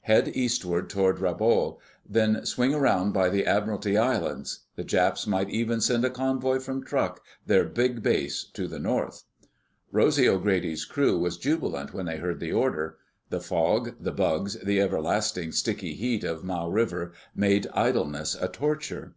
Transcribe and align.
Head 0.00 0.32
eastward 0.34 0.90
toward 0.90 1.18
Rabaul, 1.20 1.78
then 2.04 2.44
swing 2.46 2.74
around 2.74 3.12
by 3.12 3.28
the 3.28 3.46
Admiralty 3.46 3.96
Islands. 3.96 4.62
The 4.74 4.82
Japs 4.82 5.24
might 5.24 5.48
even 5.50 5.80
send 5.80 6.04
a 6.04 6.10
convoy 6.10 6.58
from 6.58 6.82
Truk, 6.82 7.18
their 7.46 7.62
big 7.64 8.02
base 8.02 8.42
to 8.54 8.66
the 8.66 8.80
north." 8.80 9.22
Rosy 9.92 10.28
O'Grady's 10.28 10.84
crew 10.84 11.16
was 11.20 11.38
jubilant 11.38 11.94
when 11.94 12.06
they 12.06 12.16
heard 12.16 12.40
the 12.40 12.50
order. 12.50 12.96
The 13.30 13.40
fog, 13.40 13.94
the 14.00 14.10
bugs, 14.10 14.54
the 14.58 14.80
everlasting 14.80 15.52
sticky 15.52 15.94
heat 15.94 16.24
of 16.24 16.42
Mau 16.42 16.68
River 16.68 17.12
made 17.36 17.68
idleness 17.72 18.34
a 18.34 18.48
torture. 18.48 19.14